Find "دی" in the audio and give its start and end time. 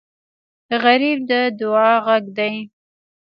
2.37-2.53